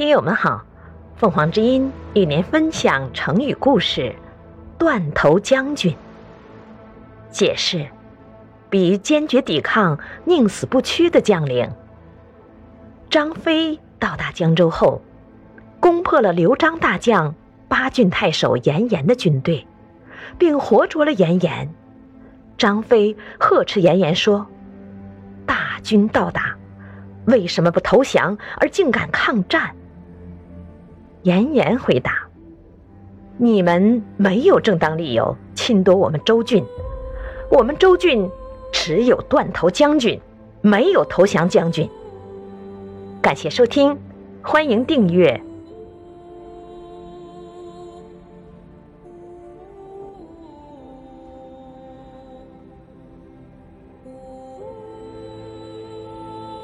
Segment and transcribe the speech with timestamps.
[0.00, 0.64] 听友们好，
[1.16, 4.14] 凤凰之音与您分享成语故事
[4.80, 5.94] “断头将军”。
[7.30, 7.86] 解释：
[8.70, 11.70] 比坚决抵抗、宁死不屈的将领。
[13.10, 15.02] 张飞到达江州后，
[15.80, 17.34] 攻破了刘璋大将
[17.68, 19.66] 八郡太守严颜的军队，
[20.38, 21.70] 并活捉了严颜。
[22.56, 24.46] 张飞呵斥严颜说
[25.44, 26.56] ：“大军到达，
[27.26, 29.70] 为什么不投降，而竟敢抗战？”
[31.22, 32.26] 严颜回答
[33.36, 36.64] ：“你们没有正当理由侵夺我们周郡，
[37.50, 38.28] 我们周郡
[38.72, 40.20] 只有断头将军，
[40.62, 41.88] 没有投降将军。”
[43.20, 43.98] 感谢收听，
[44.42, 45.40] 欢迎订阅。